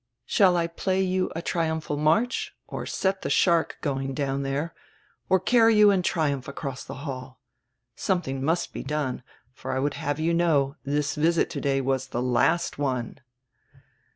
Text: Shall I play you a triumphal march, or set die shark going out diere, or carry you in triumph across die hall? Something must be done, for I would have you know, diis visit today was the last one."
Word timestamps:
Shall 0.25 0.57
I 0.57 0.65
play 0.65 1.01
you 1.03 1.31
a 1.35 1.43
triumphal 1.43 1.95
march, 1.95 2.55
or 2.67 2.87
set 2.87 3.21
die 3.21 3.29
shark 3.29 3.77
going 3.81 4.09
out 4.19 4.39
diere, 4.39 4.71
or 5.29 5.39
carry 5.39 5.75
you 5.75 5.91
in 5.91 6.01
triumph 6.01 6.47
across 6.47 6.83
die 6.83 6.95
hall? 7.03 7.39
Something 7.95 8.43
must 8.43 8.73
be 8.73 8.81
done, 8.81 9.21
for 9.53 9.71
I 9.73 9.77
would 9.77 9.93
have 9.93 10.19
you 10.19 10.33
know, 10.33 10.75
diis 10.87 11.15
visit 11.15 11.51
today 11.51 11.81
was 11.81 12.07
the 12.07 12.19
last 12.23 12.79
one." 12.79 13.19